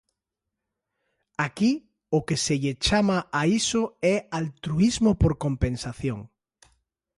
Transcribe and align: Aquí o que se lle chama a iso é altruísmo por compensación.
Aquí 1.45 1.71
o 2.17 2.19
que 2.27 2.37
se 2.45 2.55
lle 2.61 2.73
chama 2.85 3.17
a 3.39 3.41
iso 3.59 3.81
é 4.13 4.15
altruísmo 4.39 5.11
por 5.21 5.33
compensación. 5.45 6.19